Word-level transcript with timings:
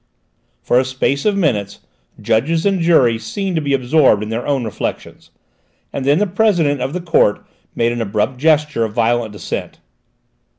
For 0.63 0.79
a 0.79 0.83
space 0.83 1.25
of 1.25 1.37
minutes 1.37 1.81
judges 2.19 2.65
and 2.65 2.79
jury 2.81 3.19
seemed 3.19 3.55
to 3.57 3.61
be 3.61 3.75
absorbed 3.75 4.23
in 4.23 4.29
their 4.29 4.47
own 4.47 4.63
reflections; 4.63 5.29
and 5.93 6.05
then 6.05 6.17
the 6.17 6.25
President 6.25 6.81
of 6.81 6.93
the 6.93 7.01
Court 7.01 7.45
made 7.75 7.91
an 7.91 8.01
abrupt 8.01 8.39
gesture 8.39 8.83
of 8.83 8.93
violent 8.93 9.31
dissent. 9.31 9.79